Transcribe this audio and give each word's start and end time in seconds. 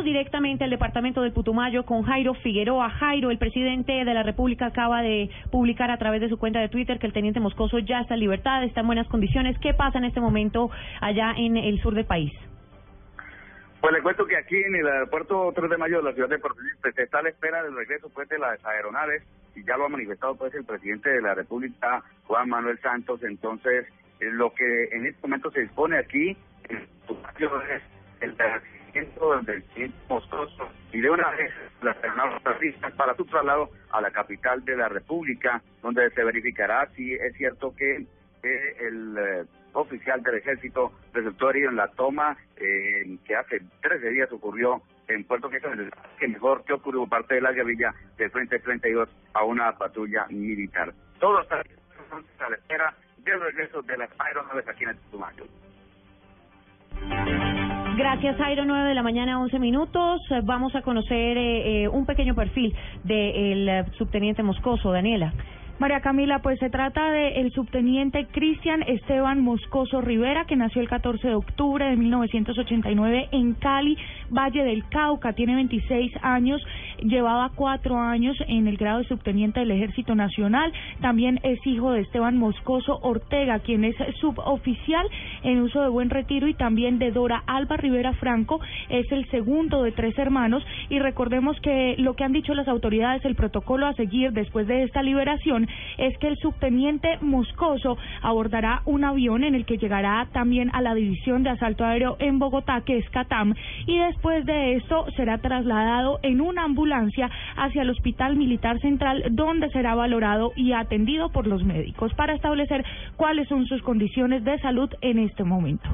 directamente 0.00 0.64
al 0.64 0.70
departamento 0.70 1.20
del 1.20 1.34
Putumayo 1.34 1.84
con 1.84 2.02
Jairo 2.02 2.32
Figueroa. 2.32 2.88
Jairo, 2.88 3.30
el 3.30 3.36
presidente 3.36 3.92
de 3.92 4.14
la 4.14 4.22
República 4.22 4.66
acaba 4.66 5.02
de 5.02 5.28
publicar 5.50 5.90
a 5.90 5.98
través 5.98 6.22
de 6.22 6.30
su 6.30 6.38
cuenta 6.38 6.60
de 6.60 6.70
Twitter 6.70 6.98
que 6.98 7.06
el 7.06 7.12
teniente 7.12 7.40
Moscoso 7.40 7.78
ya 7.78 8.00
está 8.00 8.14
en 8.14 8.20
libertad, 8.20 8.64
está 8.64 8.80
en 8.80 8.86
buenas 8.86 9.06
condiciones. 9.08 9.58
¿Qué 9.58 9.74
pasa 9.74 9.98
en 9.98 10.04
este 10.04 10.20
momento 10.20 10.70
allá 11.02 11.34
en 11.36 11.58
el 11.58 11.78
sur 11.82 11.94
del 11.94 12.06
país? 12.06 12.32
Pues 13.82 13.92
le 13.92 14.00
cuento 14.00 14.24
que 14.24 14.36
aquí 14.38 14.56
en 14.56 14.76
el 14.76 14.86
aeropuerto 14.86 15.52
3 15.54 15.68
de 15.68 15.76
mayo 15.76 15.98
de 15.98 16.04
la 16.04 16.14
ciudad 16.14 16.30
de 16.30 16.38
Puerto 16.38 16.58
Rico 16.58 16.90
se 16.94 17.02
está 17.02 17.18
a 17.18 17.22
la 17.22 17.28
espera 17.28 17.62
del 17.62 17.76
regreso 17.76 18.08
pues 18.14 18.30
de 18.30 18.38
las 18.38 18.64
aeronaves 18.64 19.22
y 19.54 19.62
ya 19.62 19.76
lo 19.76 19.84
ha 19.84 19.88
manifestado 19.90 20.36
pues 20.36 20.54
el 20.54 20.64
presidente 20.64 21.10
de 21.10 21.20
la 21.20 21.34
República, 21.34 22.02
Juan 22.24 22.48
Manuel 22.48 22.78
Santos. 22.80 23.22
Entonces, 23.24 23.86
eh, 24.20 24.30
lo 24.30 24.54
que 24.54 24.84
en 24.92 25.04
este 25.04 25.20
momento 25.20 25.50
se 25.50 25.60
dispone 25.60 25.98
aquí 25.98 26.34
en 26.70 26.76
el 26.76 26.88
es 27.70 27.82
el 28.22 28.36
del 29.30 29.64
Moscoso 30.08 30.68
y 30.92 31.00
de 31.00 31.08
una 31.08 31.30
vez 31.30 31.52
las 31.80 31.96
aeronaves 32.02 32.74
para 32.96 33.14
su 33.14 33.24
traslado 33.24 33.70
a 33.92 34.00
la 34.00 34.10
capital 34.10 34.64
de 34.64 34.76
la 34.76 34.88
República, 34.88 35.62
donde 35.80 36.10
se 36.10 36.24
verificará 36.24 36.88
si 36.96 37.14
es 37.14 37.34
cierto 37.36 37.74
que, 37.74 38.04
el 38.42 39.16
eh, 39.16 39.44
oficial 39.74 40.20
del 40.24 40.38
ejército 40.38 40.92
resultó 41.12 41.50
herido 41.50 41.70
en 41.70 41.76
la 41.76 41.86
toma 41.92 42.36
eh, 42.56 43.16
que 43.24 43.36
hace 43.36 43.60
13 43.80 44.10
días 44.10 44.32
ocurrió 44.32 44.82
en 45.06 45.22
Puerto 45.22 45.48
Quejo, 45.48 45.68
que 46.18 46.26
mejor 46.26 46.64
que 46.64 46.72
ocurrió 46.72 47.06
parte 47.06 47.36
de 47.36 47.42
la 47.42 47.52
guerrilla 47.52 47.94
del 48.16 48.32
Frente 48.32 48.58
32 48.58 49.08
a 49.34 49.44
una 49.44 49.78
patrulla 49.78 50.26
militar. 50.28 50.92
Todo 51.20 51.40
está 51.40 51.60
a 51.60 52.50
la 52.50 52.56
espera 52.56 52.92
del 53.18 53.40
regreso 53.40 53.82
de 53.82 53.96
las 53.96 54.10
aeronaves 54.18 54.66
aquí 54.66 54.82
en 54.82 54.90
el 54.90 54.98
Tumayo. 55.12 55.44
Gracias, 57.96 58.38
Jairo. 58.38 58.64
9 58.64 58.88
de 58.88 58.94
la 58.94 59.02
mañana, 59.02 59.38
11 59.38 59.58
minutos. 59.58 60.22
Vamos 60.44 60.74
a 60.74 60.80
conocer 60.80 61.36
eh, 61.36 61.84
eh, 61.84 61.88
un 61.88 62.06
pequeño 62.06 62.34
perfil 62.34 62.74
del 63.04 63.68
eh, 63.68 63.84
subteniente 63.98 64.42
Moscoso, 64.42 64.90
Daniela. 64.92 65.34
María 65.78 66.00
Camila, 66.00 66.38
pues 66.40 66.58
se 66.60 66.70
trata 66.70 67.10
del 67.10 67.50
subteniente 67.52 68.26
Cristian 68.30 68.82
Esteban 68.82 69.40
Moscoso 69.40 70.00
Rivera, 70.00 70.44
que 70.44 70.54
nació 70.54 70.80
el 70.80 70.88
14 70.88 71.26
de 71.26 71.34
octubre 71.34 71.84
de 71.84 71.96
1989 71.96 73.28
en 73.32 73.54
Cali, 73.54 73.98
Valle 74.30 74.62
del 74.62 74.88
Cauca. 74.88 75.32
Tiene 75.32 75.56
26 75.56 76.12
años, 76.22 76.64
llevaba 77.02 77.50
cuatro 77.54 77.98
años 77.98 78.36
en 78.46 78.68
el 78.68 78.76
grado 78.76 78.98
de 78.98 79.08
subteniente 79.08 79.60
del 79.60 79.70
Ejército 79.70 80.14
Nacional. 80.14 80.72
También 81.00 81.40
es 81.42 81.58
hijo 81.66 81.92
de 81.92 82.00
Esteban 82.00 82.36
Moscoso 82.36 82.98
Ortega, 83.02 83.58
quien 83.60 83.84
es 83.84 83.96
suboficial 84.20 85.06
en 85.42 85.60
uso 85.60 85.82
de 85.82 85.88
buen 85.88 86.10
retiro, 86.10 86.46
y 86.48 86.54
también 86.54 86.98
de 86.98 87.10
Dora 87.10 87.42
Alba 87.46 87.76
Rivera 87.76 88.12
Franco, 88.14 88.60
es 88.88 89.10
el 89.10 89.28
segundo 89.30 89.82
de 89.82 89.92
tres 89.92 90.16
hermanos. 90.18 90.64
Y 90.88 90.98
recordemos 90.98 91.58
que 91.60 91.96
lo 91.98 92.14
que 92.14 92.24
han 92.24 92.32
dicho 92.32 92.54
las 92.54 92.68
autoridades, 92.68 93.24
el 93.24 93.34
protocolo 93.34 93.86
a 93.86 93.94
seguir 93.94 94.32
después 94.32 94.66
de 94.66 94.84
esta 94.84 95.02
liberación, 95.02 95.68
es 95.98 96.16
que 96.18 96.28
el 96.28 96.36
subteniente 96.38 97.18
Moscoso 97.20 97.98
abordará 98.22 98.82
un 98.84 99.04
avión 99.04 99.44
en 99.44 99.54
el 99.54 99.64
que 99.64 99.78
llegará 99.78 100.28
también 100.32 100.70
a 100.72 100.80
la 100.80 100.94
división 100.94 101.42
de 101.42 101.50
asalto 101.50 101.84
aéreo 101.84 102.16
en 102.18 102.38
Bogotá, 102.38 102.82
que 102.84 102.98
es 102.98 103.08
CATAM, 103.10 103.54
y 103.86 103.98
después 103.98 104.44
de 104.46 104.74
esto 104.74 105.06
será 105.16 105.38
trasladado 105.38 106.18
en 106.22 106.40
una 106.40 106.64
ambulancia 106.64 106.91
hacia 106.92 107.82
el 107.82 107.90
Hospital 107.90 108.36
Militar 108.36 108.80
Central, 108.80 109.24
donde 109.30 109.70
será 109.70 109.94
valorado 109.94 110.52
y 110.56 110.72
atendido 110.72 111.30
por 111.30 111.46
los 111.46 111.64
médicos 111.64 112.12
para 112.14 112.34
establecer 112.34 112.84
cuáles 113.16 113.48
son 113.48 113.66
sus 113.66 113.82
condiciones 113.82 114.44
de 114.44 114.58
salud 114.58 114.90
en 115.00 115.18
este 115.18 115.44
momento. 115.44 115.88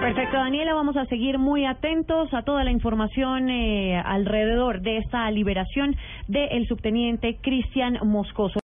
Perfecto, 0.00 0.36
Daniela, 0.36 0.74
vamos 0.74 0.96
a 0.96 1.06
seguir 1.06 1.38
muy 1.38 1.66
atentos 1.66 2.32
a 2.32 2.42
toda 2.42 2.62
la 2.62 2.70
información 2.70 3.50
eh, 3.50 4.00
alrededor 4.02 4.80
de 4.80 4.98
esta 4.98 5.28
liberación 5.30 5.96
del 6.28 6.66
subteniente 6.68 7.36
Cristian 7.42 7.98
Moscoso. 8.04 8.54